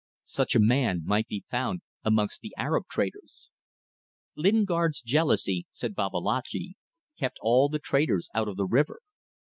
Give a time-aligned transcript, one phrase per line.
[0.23, 3.51] Such a man might be found amongst the Arab traders.
[4.35, 6.73] Lingard's jealousy, said Babalatchi,
[7.19, 9.01] kept all the traders out of the river.